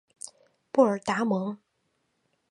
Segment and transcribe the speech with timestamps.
[0.71, 1.59] 布尔达蒙。